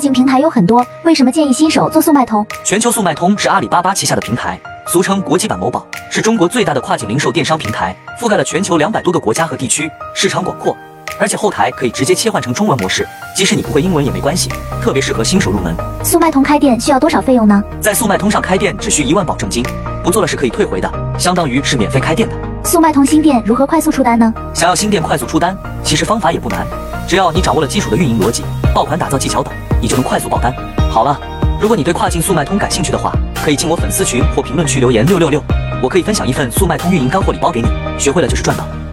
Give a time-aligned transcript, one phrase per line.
[0.00, 2.46] 境平台有很多，为什么建议新手做速卖通？
[2.64, 10.76] 全球速卖通是阿里巴巴旗下的平台，俗称国际版某宝，是中国最大的跨境零售电商平台，覆盖了全球两百多个国家和地区，市场广阔。
[11.20, 14.48] 而且后台可以直接切换成中文模式，即使你不会英文也没关系，
[14.80, 15.74] 特别适合新手入门。
[16.04, 17.60] 速卖通开店需要多少费用呢？
[17.80, 19.64] 在速卖通上开店只需一万保证金，
[20.04, 20.88] 不做了是可以退回的，
[21.18, 22.36] 相当于是免费开店的。
[22.62, 24.32] 速卖通新店如何快速出单呢？
[24.54, 26.64] 想要新店快速出单，其实方法也不难，
[27.08, 28.44] 只要你掌握了基础的运营逻辑、
[28.74, 29.50] 爆款打造技巧等，
[29.80, 30.54] 你就能快速爆单。
[30.90, 31.18] 好了，
[31.58, 35.42] 如果你对跨境速卖通感兴趣的话，可以进我粉丝群或评论区留言六六六，
[35.82, 37.68] 我可以分享一份速卖通运营干货礼包给你，
[37.98, 38.68] 学会了就是赚到。